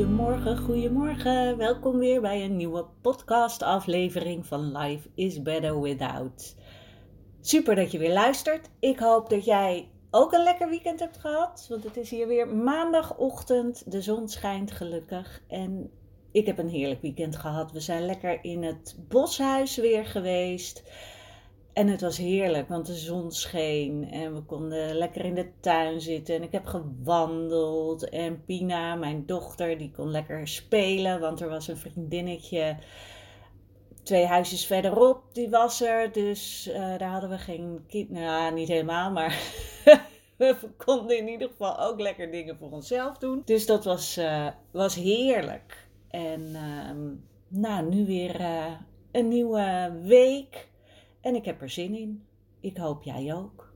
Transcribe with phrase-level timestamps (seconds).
[0.00, 1.56] Goedemorgen, goedemorgen.
[1.56, 6.56] Welkom weer bij een nieuwe podcast-aflevering van Life is Better Without.
[7.40, 8.70] Super dat je weer luistert.
[8.78, 11.66] Ik hoop dat jij ook een lekker weekend hebt gehad.
[11.68, 13.90] Want het is hier weer maandagochtend.
[13.92, 15.42] De zon schijnt gelukkig.
[15.48, 15.90] En
[16.32, 17.72] ik heb een heerlijk weekend gehad.
[17.72, 20.82] We zijn lekker in het boshuis weer geweest.
[21.72, 26.00] En het was heerlijk, want de zon scheen en we konden lekker in de tuin
[26.00, 26.34] zitten.
[26.34, 28.08] En ik heb gewandeld.
[28.08, 32.76] En Pina, mijn dochter, die kon lekker spelen, want er was een vriendinnetje
[34.02, 36.12] twee huisjes verderop, die was er.
[36.12, 38.10] Dus uh, daar hadden we geen kind.
[38.10, 39.38] Nou, niet helemaal, maar
[40.36, 43.42] we konden in ieder geval ook lekker dingen voor onszelf doen.
[43.44, 45.88] Dus dat was, uh, was heerlijk.
[46.10, 48.72] En uh, nou, nu weer uh,
[49.12, 50.69] een nieuwe week.
[51.20, 52.26] En ik heb er zin in.
[52.60, 53.72] Ik hoop jij ook.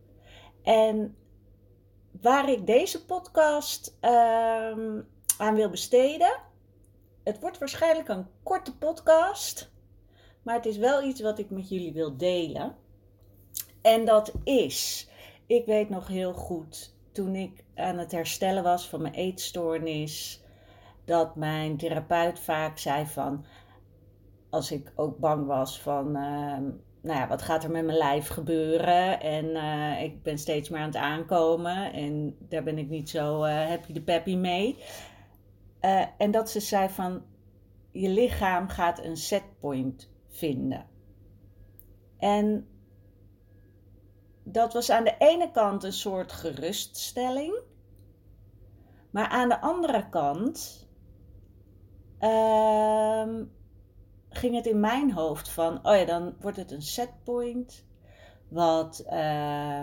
[0.62, 1.16] En
[2.20, 4.10] waar ik deze podcast uh,
[5.38, 6.40] aan wil besteden.
[7.24, 9.72] Het wordt waarschijnlijk een korte podcast.
[10.42, 12.76] Maar het is wel iets wat ik met jullie wil delen.
[13.82, 15.08] En dat is,
[15.46, 20.42] ik weet nog heel goed, toen ik aan het herstellen was van mijn eetstoornis,
[21.04, 23.44] dat mijn therapeut vaak zei van,
[24.50, 26.58] als ik ook bang was van, uh,
[27.04, 29.20] nou ja, wat gaat er met mijn lijf gebeuren?
[29.20, 33.44] En uh, ik ben steeds meer aan het aankomen en daar ben ik niet zo
[33.44, 34.78] uh, happy de peppy mee.
[35.80, 37.22] Uh, en dat ze zei van,
[37.90, 40.86] je lichaam gaat een setpoint vinden.
[42.18, 42.68] En
[44.42, 47.62] dat was aan de ene kant een soort geruststelling.
[49.10, 50.88] Maar aan de andere kant
[52.20, 53.28] uh,
[54.36, 57.84] ging het in mijn hoofd van, oh ja, dan wordt het een setpoint.
[58.48, 59.82] Wat uh,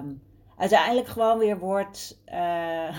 [0.57, 2.95] uiteindelijk gewoon weer wordt, uh,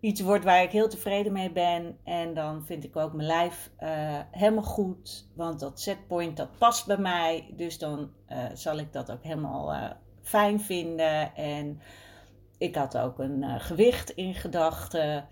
[0.00, 1.98] iets wordt waar ik heel tevreden mee ben.
[2.04, 5.28] En dan vind ik ook mijn lijf uh, helemaal goed.
[5.34, 7.54] Want dat setpoint, dat past bij mij.
[7.56, 9.92] Dus dan uh, zal ik dat ook helemaal
[10.22, 11.34] fijn vinden.
[11.34, 11.80] En
[12.58, 15.28] ik had ook een gewicht in gedachten.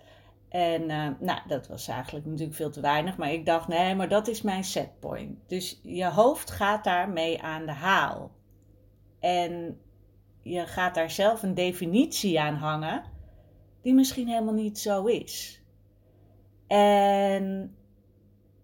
[0.49, 0.87] En
[1.21, 3.17] nou, dat was eigenlijk natuurlijk veel te weinig.
[3.17, 5.39] Maar ik dacht, nee, maar dat is mijn setpoint.
[5.47, 8.31] Dus je hoofd gaat daarmee aan de haal.
[9.21, 9.81] En
[10.43, 13.03] je gaat daar zelf een definitie aan hangen
[13.83, 15.63] die misschien helemaal niet zo is.
[16.67, 17.77] En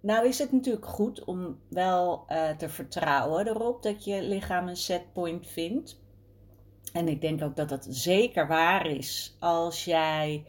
[0.00, 4.76] nou is het natuurlijk goed om wel uh, te vertrouwen erop dat je lichaam een
[4.76, 6.02] setpoint vindt.
[6.92, 10.46] En ik denk ook dat dat zeker waar is als jij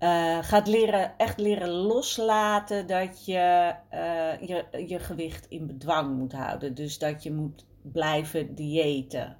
[0.00, 6.32] uh, gaat leren, echt leren loslaten dat je, uh, je je gewicht in bedwang moet
[6.32, 6.74] houden.
[6.74, 9.36] Dus dat je moet blijven diëten.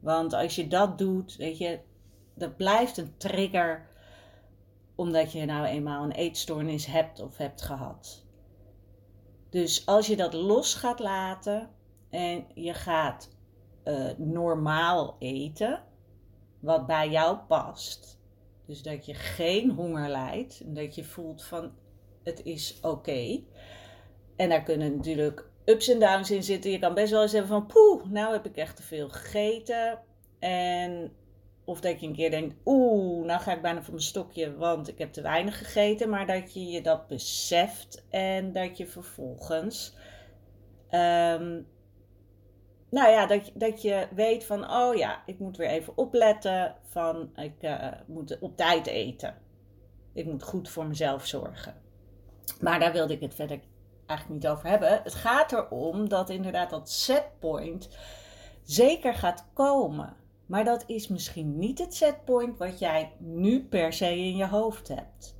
[0.00, 1.80] Want als je dat doet, weet je,
[2.34, 3.88] dat blijft een trigger
[4.94, 8.24] omdat je nou eenmaal een eetstoornis hebt of hebt gehad.
[9.50, 11.70] Dus als je dat los gaat laten
[12.10, 13.30] en je gaat
[13.84, 15.82] uh, normaal eten,
[16.58, 18.19] wat bij jou past.
[18.70, 21.72] Dus dat je geen honger lijdt en dat je voelt van
[22.22, 23.40] het is oké.
[24.36, 26.70] En daar kunnen natuurlijk ups en downs in zitten.
[26.70, 29.98] Je kan best wel eens hebben van poeh, nou heb ik echt te veel gegeten.
[30.38, 31.12] En
[31.64, 34.88] of dat je een keer denkt, oeh, nou ga ik bijna van mijn stokje, want
[34.88, 36.08] ik heb te weinig gegeten.
[36.08, 39.94] Maar dat je je dat beseft en dat je vervolgens,
[40.90, 41.66] um,
[42.90, 47.30] nou ja, dat, dat je weet van, oh ja, ik moet weer even opletten van,
[47.36, 49.34] ik uh, moet op tijd eten.
[50.12, 51.74] Ik moet goed voor mezelf zorgen.
[52.60, 53.60] Maar daar wilde ik het verder
[54.06, 55.02] eigenlijk niet over hebben.
[55.02, 57.88] Het gaat erom dat inderdaad dat setpoint
[58.62, 60.16] zeker gaat komen.
[60.46, 64.88] Maar dat is misschien niet het setpoint wat jij nu per se in je hoofd
[64.88, 65.36] hebt.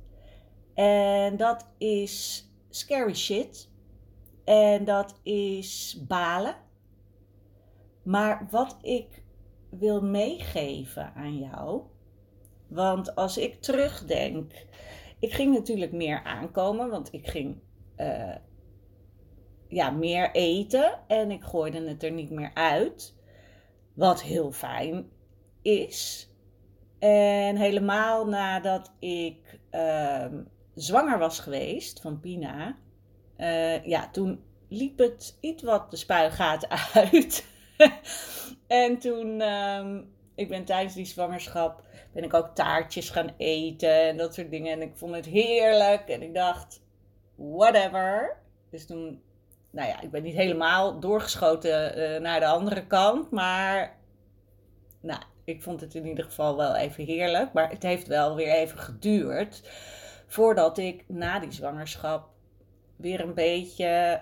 [0.73, 3.69] En dat is scary shit.
[4.43, 6.55] En dat is balen.
[8.03, 9.23] Maar wat ik
[9.69, 11.81] wil meegeven aan jou.
[12.67, 14.53] Want als ik terugdenk,
[15.19, 17.61] ik ging natuurlijk meer aankomen, want ik ging
[17.97, 18.35] uh,
[19.67, 23.15] ja, meer eten en ik gooide het er niet meer uit.
[23.93, 25.09] Wat heel fijn
[25.61, 26.29] is.
[26.99, 30.25] En helemaal nadat ik uh,
[30.75, 32.77] zwanger was geweest van Pina,
[33.37, 37.49] uh, ja, toen liep het iets wat de spuigaat uit.
[38.67, 39.97] en toen, uh,
[40.35, 41.83] ik ben tijdens die zwangerschap,
[42.13, 44.71] ben ik ook taartjes gaan eten en dat soort dingen.
[44.71, 46.81] En ik vond het heerlijk en ik dacht,
[47.35, 48.37] whatever.
[48.69, 49.21] Dus toen,
[49.71, 53.99] nou ja, ik ben niet helemaal doorgeschoten uh, naar de andere kant, maar
[55.01, 57.53] nou, ik vond het in ieder geval wel even heerlijk.
[57.53, 59.61] Maar het heeft wel weer even geduurd
[60.27, 62.29] voordat ik na die zwangerschap
[62.95, 64.21] weer een beetje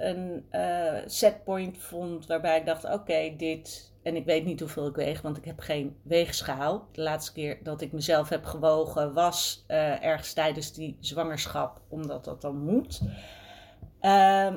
[0.00, 3.88] een uh, setpoint vond waarbij ik dacht: oké, dit.
[4.02, 6.88] En ik weet niet hoeveel ik weeg, want ik heb geen weegschaal.
[6.92, 12.24] De laatste keer dat ik mezelf heb gewogen was uh, ergens tijdens die zwangerschap, omdat
[12.24, 13.00] dat dan moet.
[14.00, 14.54] Uh,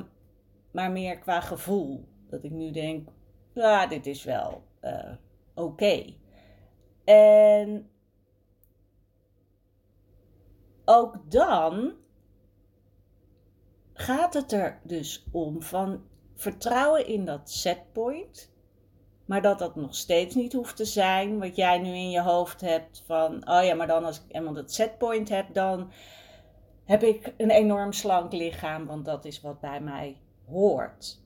[0.70, 2.08] maar meer qua gevoel.
[2.30, 3.08] Dat ik nu denk:
[3.54, 5.12] ja, dit is wel uh,
[5.54, 6.14] oké.
[7.04, 7.90] En
[10.84, 11.92] ook dan
[13.94, 16.02] gaat het er dus om van
[16.34, 18.52] vertrouwen in dat setpoint.
[19.24, 22.60] Maar dat dat nog steeds niet hoeft te zijn wat jij nu in je hoofd
[22.60, 25.92] hebt van, oh ja, maar dan als ik eenmaal dat setpoint heb, dan
[26.84, 31.22] heb ik een enorm slank lichaam, want dat is wat bij mij hoort.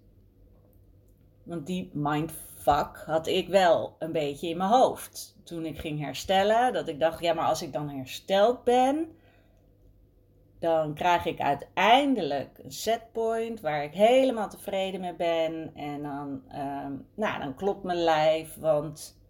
[1.43, 6.73] Want die mindfuck had ik wel een beetje in mijn hoofd toen ik ging herstellen.
[6.73, 9.17] Dat ik dacht, ja, maar als ik dan hersteld ben,
[10.59, 15.75] dan krijg ik uiteindelijk een setpoint waar ik helemaal tevreden mee ben.
[15.75, 19.21] En dan, um, nou, dan klopt mijn lijf, want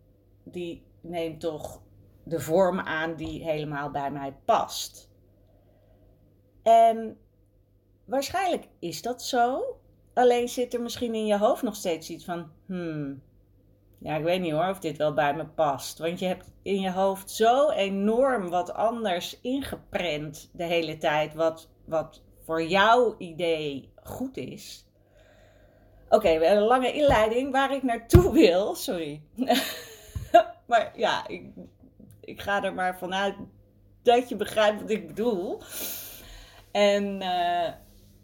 [0.44, 1.82] die neemt toch
[2.22, 5.10] de vorm aan die helemaal bij mij past.
[6.62, 7.18] En
[8.04, 9.76] waarschijnlijk is dat zo.
[10.14, 13.22] Alleen zit er misschien in je hoofd nog steeds iets van: hmm,
[13.98, 15.98] ja, ik weet niet hoor of dit wel bij me past.
[15.98, 21.34] Want je hebt in je hoofd zo enorm wat anders ingeprent de hele tijd.
[21.34, 24.86] Wat, wat voor jouw idee goed is.
[26.08, 28.74] Oké, hebben een lange inleiding waar ik naartoe wil.
[28.74, 29.22] Sorry.
[30.66, 31.46] maar ja, ik,
[32.20, 33.34] ik ga er maar vanuit
[34.02, 35.60] dat je begrijpt wat ik bedoel.
[36.70, 37.68] En uh,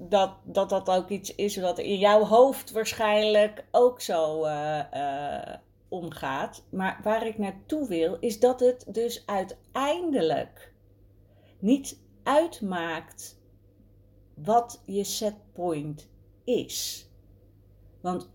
[0.09, 5.55] dat, dat dat ook iets is wat in jouw hoofd waarschijnlijk ook zo uh, uh,
[5.89, 6.65] omgaat.
[6.71, 10.73] Maar waar ik naartoe wil, is dat het dus uiteindelijk
[11.59, 13.39] niet uitmaakt
[14.35, 16.09] wat je setpoint
[16.45, 17.09] is.
[18.01, 18.31] Want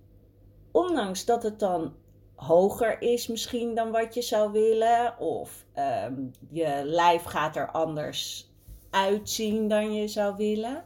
[0.72, 1.94] ondanks dat het dan
[2.36, 5.66] hoger is misschien dan wat je zou willen, of
[6.06, 8.52] um, je lijf gaat er anders
[8.90, 10.86] uitzien dan je zou willen,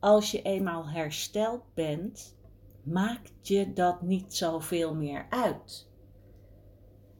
[0.00, 2.36] als je eenmaal hersteld bent,
[2.82, 5.90] maakt je dat niet zoveel meer uit.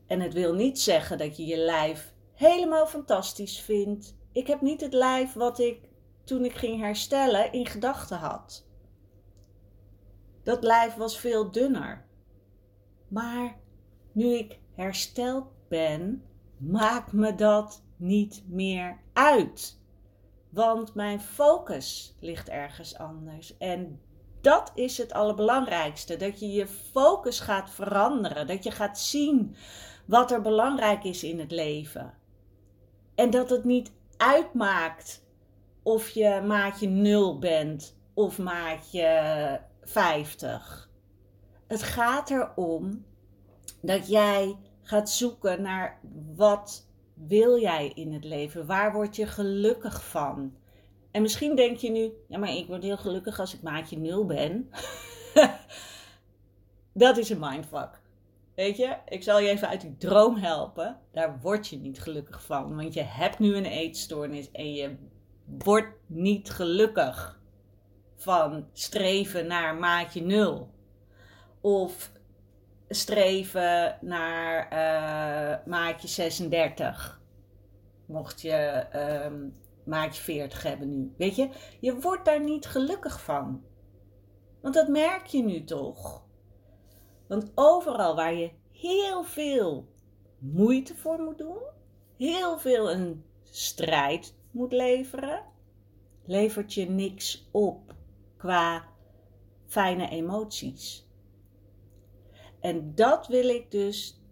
[0.07, 4.17] En het wil niet zeggen dat je je lijf helemaal fantastisch vindt.
[4.33, 5.89] Ik heb niet het lijf wat ik
[6.25, 8.67] toen ik ging herstellen in gedachten had.
[10.43, 12.07] Dat lijf was veel dunner.
[13.09, 13.61] Maar
[14.13, 16.25] nu ik hersteld ben,
[16.59, 19.81] maakt me dat niet meer uit.
[20.57, 23.57] Want mijn focus ligt ergens anders.
[23.59, 24.01] En
[24.41, 26.17] dat is het allerbelangrijkste.
[26.17, 28.47] Dat je je focus gaat veranderen.
[28.47, 29.57] Dat je gaat zien
[30.07, 32.15] wat er belangrijk is in het leven.
[33.15, 35.25] En dat het niet uitmaakt
[35.83, 40.91] of je maatje 0 bent of maatje 50.
[41.67, 43.05] Het gaat erom
[43.81, 46.01] dat jij gaat zoeken naar
[46.37, 46.86] wat
[47.17, 48.67] wil jij in het leven?
[48.67, 50.55] Waar word je gelukkig van?
[51.11, 54.27] En misschien denk je nu, ja, maar ik word heel gelukkig als ik maatje 0
[54.27, 54.71] ben.
[56.93, 58.01] dat is een mindfuck.
[58.55, 61.01] Weet je, ik zal je even uit die droom helpen.
[61.13, 62.77] Daar word je niet gelukkig van.
[62.77, 64.97] Want je hebt nu een eetstoornis en je
[65.45, 67.41] wordt niet gelukkig
[68.17, 70.71] van streven naar maatje 0.
[71.61, 72.11] Of
[72.89, 77.21] streven naar uh, maatje 36.
[78.07, 79.49] Mocht je uh,
[79.85, 81.15] maatje 40 hebben nu.
[81.19, 81.49] Weet je,
[81.81, 83.65] je wordt daar niet gelukkig van.
[84.61, 86.25] Want dat merk je nu toch.
[87.29, 89.89] Want overal waar je heel veel
[90.39, 91.63] moeite voor moet doen,
[92.17, 95.43] heel veel een strijd moet leveren,
[96.25, 97.95] levert je niks op
[98.37, 98.85] qua
[99.67, 101.06] fijne emoties.
[102.67, 104.23] En dat wil ik dus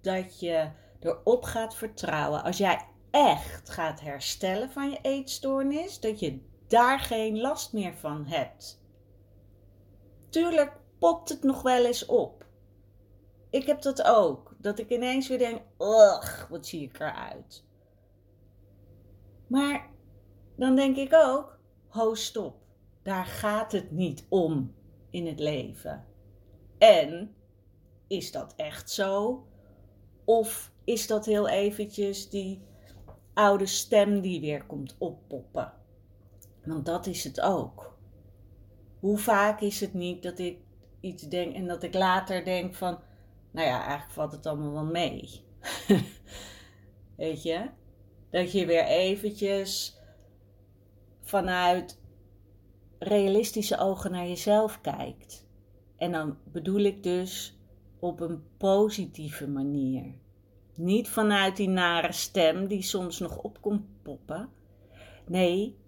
[0.00, 0.70] dat je
[1.00, 2.42] erop gaat vertrouwen.
[2.42, 8.26] Als jij echt gaat herstellen van je eetstoornis, dat je daar geen last meer van
[8.26, 8.82] hebt.
[10.28, 12.46] Tuurlijk popt het nog wel eens op.
[13.50, 14.54] Ik heb dat ook.
[14.58, 17.64] Dat ik ineens weer denk, ugh, wat zie ik eruit.
[19.46, 19.90] Maar
[20.56, 22.56] dan denk ik ook, ho stop.
[23.02, 24.74] Daar gaat het niet om
[25.10, 26.06] in het leven.
[26.78, 27.34] En
[28.06, 29.42] is dat echt zo?
[30.24, 32.62] Of is dat heel eventjes die
[33.34, 35.72] oude stem die weer komt oppoppen?
[36.64, 37.98] Want dat is het ook.
[39.00, 40.58] Hoe vaak is het niet dat ik
[41.00, 42.98] iets denk en dat ik later denk van,
[43.50, 45.44] nou ja, eigenlijk valt het allemaal wel mee.
[47.16, 47.70] Weet je?
[48.30, 49.98] Dat je weer eventjes
[51.22, 52.00] vanuit
[52.98, 55.46] realistische ogen naar jezelf kijkt.
[55.96, 57.53] En dan bedoel ik dus
[58.04, 60.14] op een positieve manier.
[60.74, 64.48] Niet vanuit die nare stem die soms nog op komt poppen.
[65.26, 65.78] Nee,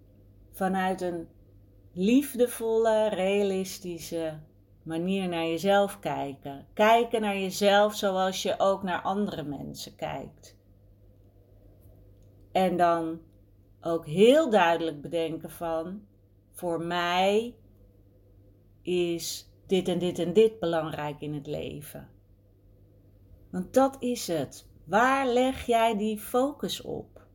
[0.51, 1.27] vanuit een
[1.93, 4.39] liefdevolle, realistische
[4.83, 6.67] manier naar jezelf kijken.
[6.73, 10.57] Kijken naar jezelf zoals je ook naar andere mensen kijkt.
[12.51, 13.19] En dan
[13.81, 16.01] ook heel duidelijk bedenken van,
[16.51, 17.55] voor mij
[18.81, 22.09] is dit en dit en dit belangrijk in het leven.
[23.51, 24.67] Want dat is het.
[24.83, 27.25] Waar leg jij die focus op?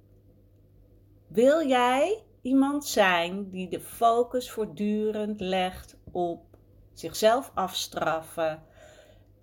[1.27, 6.45] Wil jij iemand zijn die de focus voortdurend legt op
[6.93, 8.63] zichzelf afstraffen,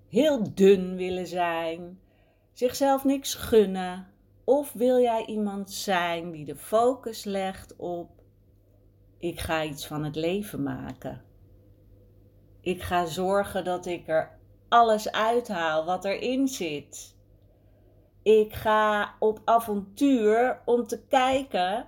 [0.08, 2.00] heel dun willen zijn,
[2.54, 4.08] zichzelf niks gunnen?
[4.44, 8.10] Of wil jij iemand zijn die de focus legt op:
[9.18, 11.29] ik ga iets van het leven maken?
[12.62, 14.38] Ik ga zorgen dat ik er
[14.70, 17.16] alles uithaal wat erin zit.
[18.24, 21.88] Ik ga op avontuur om te kijken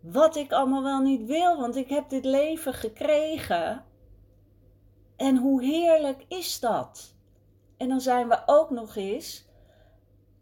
[0.00, 3.84] wat ik allemaal wel niet wil, want ik heb dit leven gekregen.
[5.16, 7.14] En hoe heerlijk is dat?
[7.76, 9.48] En dan zijn we ook nog eens,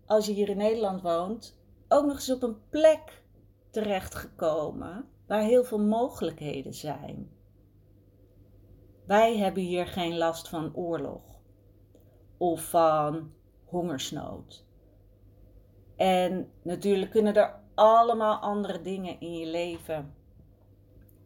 [0.06, 1.58] als je hier in Nederland woont,
[1.88, 3.22] ook nog eens op een plek
[3.70, 7.37] terechtgekomen waar heel veel mogelijkheden zijn.
[9.08, 11.22] Wij hebben hier geen last van oorlog
[12.36, 13.32] of van
[13.64, 14.64] hongersnood.
[15.96, 20.14] En natuurlijk kunnen er allemaal andere dingen in je leven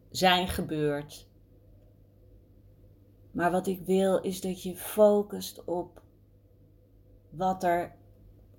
[0.09, 1.27] zijn gebeurd.
[3.31, 6.01] Maar wat ik wil is dat je focust op
[7.29, 7.95] wat er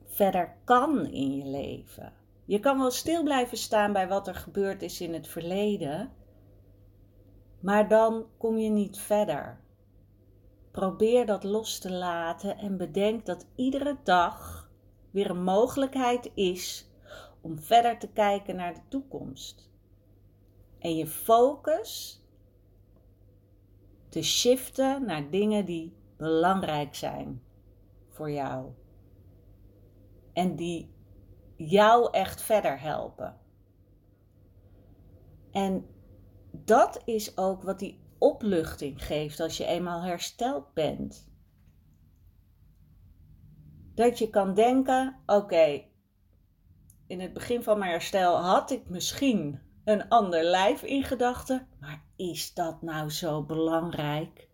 [0.04, 2.12] verder kan in je leven.
[2.45, 6.12] Je kan wel stil blijven staan bij wat er gebeurd is in het verleden,
[7.64, 9.61] maar dan kom je niet verder.
[10.71, 14.71] Probeer dat los te laten en bedenk dat iedere dag
[15.11, 16.90] weer een mogelijkheid is
[17.40, 19.71] om verder te kijken naar de toekomst.
[20.78, 22.23] En je focus
[24.09, 27.42] te shiften naar dingen die belangrijk zijn
[28.09, 28.71] voor jou.
[30.33, 30.94] En die
[31.56, 33.38] jou echt verder helpen.
[35.50, 35.93] En
[36.64, 41.32] dat is ook wat die opluchting geeft als je eenmaal hersteld bent.
[43.94, 45.84] Dat je kan denken: oké,
[47.06, 52.04] in het begin van mijn herstel had ik misschien een ander lijf in gedachten, maar
[52.16, 54.49] is dat nou zo belangrijk?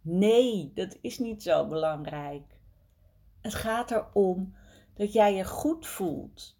[0.00, 2.58] Nee, dat is niet zo belangrijk.
[3.40, 4.54] Het gaat erom
[4.94, 6.58] dat jij je goed voelt.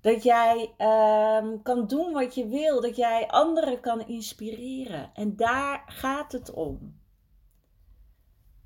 [0.00, 2.80] Dat jij ehm, kan doen wat je wil.
[2.80, 5.10] Dat jij anderen kan inspireren.
[5.14, 7.00] En daar gaat het om.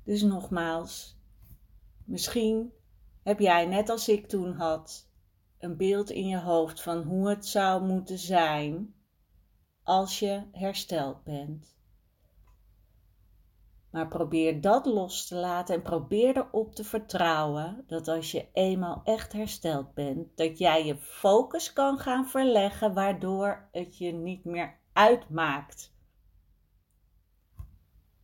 [0.03, 1.17] Dus nogmaals,
[2.05, 2.73] misschien
[3.23, 5.09] heb jij net als ik toen had
[5.57, 8.93] een beeld in je hoofd van hoe het zou moeten zijn
[9.83, 11.77] als je hersteld bent.
[13.93, 19.01] Maar probeer dat los te laten en probeer erop te vertrouwen dat als je eenmaal
[19.03, 24.79] echt hersteld bent, dat jij je focus kan gaan verleggen, waardoor het je niet meer
[24.93, 25.93] uitmaakt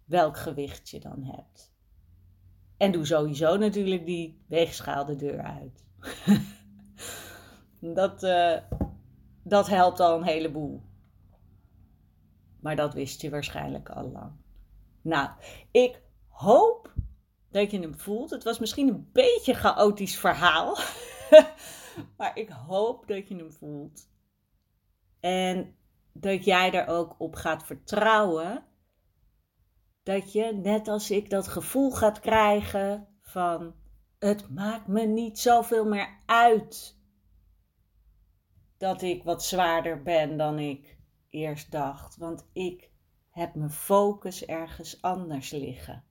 [0.06, 1.74] welk gewicht je dan hebt.
[2.78, 5.86] En doe sowieso natuurlijk die weegschaal de deur uit.
[8.00, 8.58] dat, uh,
[9.44, 10.82] dat helpt al een heleboel.
[12.60, 14.32] Maar dat wist je waarschijnlijk al lang.
[15.02, 15.30] Nou,
[15.72, 16.94] ik hoop
[17.52, 18.30] dat je hem voelt.
[18.30, 20.78] Het was misschien een beetje een chaotisch verhaal.
[22.18, 24.10] maar ik hoop dat je hem voelt.
[25.20, 25.76] En
[26.14, 28.64] dat jij er ook op gaat vertrouwen.
[30.04, 33.74] Dat je, net als ik, dat gevoel gaat krijgen van
[34.20, 36.98] het maakt me niet zoveel meer uit
[38.78, 40.98] dat ik wat zwaarder ben dan ik
[41.30, 42.18] eerst dacht.
[42.18, 42.89] Want ik
[43.40, 46.04] heb mijn focus ergens anders liggen.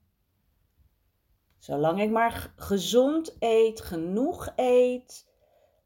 [1.59, 5.31] Zolang ik maar gezond eet, genoeg eet,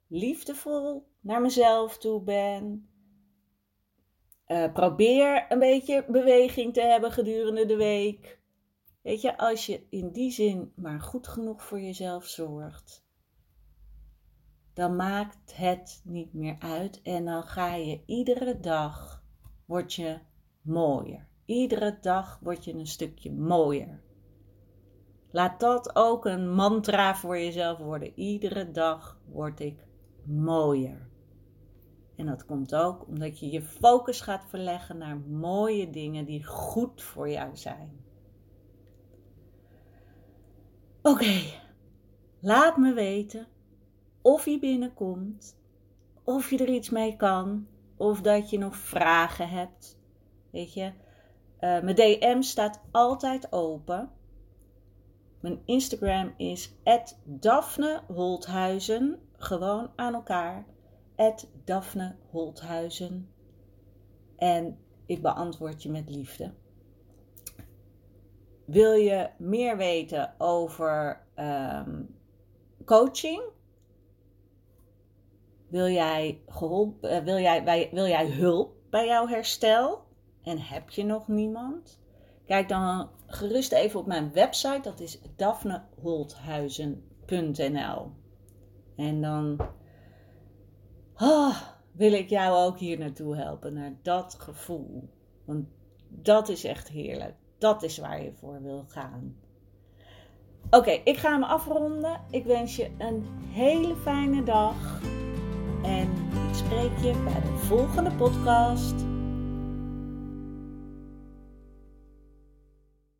[0.08, 2.88] liefdevol naar mezelf toe ben,
[4.46, 8.40] uh, probeer een beetje beweging te hebben gedurende de week.
[9.02, 13.06] Weet je, als je in die zin maar goed genoeg voor jezelf zorgt,
[14.72, 19.24] dan maakt het niet meer uit en dan ga je iedere dag,
[19.66, 20.18] word je
[20.60, 21.31] mooier.
[21.44, 24.00] Iedere dag word je een stukje mooier.
[25.30, 28.12] Laat dat ook een mantra voor jezelf worden.
[28.14, 29.86] Iedere dag word ik
[30.24, 31.10] mooier.
[32.16, 37.02] En dat komt ook omdat je je focus gaat verleggen naar mooie dingen die goed
[37.02, 38.00] voor jou zijn.
[41.02, 41.40] Oké,
[42.40, 43.46] laat me weten
[44.22, 45.56] of je binnenkomt,
[46.24, 49.98] of je er iets mee kan, of dat je nog vragen hebt.
[50.50, 50.92] Weet je,
[51.62, 54.10] uh, mijn DM staat altijd open.
[55.40, 56.74] Mijn Instagram is
[57.24, 60.66] Daphne Holthuizen, gewoon aan elkaar.
[61.64, 63.32] Daphne Holthuizen.
[64.36, 66.54] En ik beantwoord je met liefde.
[68.64, 72.16] Wil je meer weten over um,
[72.84, 73.42] coaching?
[75.68, 76.42] Wil jij,
[77.24, 80.04] wil, jij, wil jij hulp bij jouw herstel?
[80.42, 82.00] En heb je nog niemand?
[82.46, 88.12] Kijk dan gerust even op mijn website, dat is daphneholthuizen.nl.
[88.96, 89.60] En dan
[91.16, 91.60] oh,
[91.92, 95.08] wil ik jou ook hier naartoe helpen, naar dat gevoel.
[95.44, 95.66] Want
[96.08, 97.34] dat is echt heerlijk.
[97.58, 99.36] Dat is waar je voor wil gaan.
[100.70, 102.20] Oké, ik ga hem afronden.
[102.30, 105.00] Ik wens je een hele fijne dag.
[105.82, 106.12] En
[106.48, 109.11] ik spreek je bij de volgende podcast.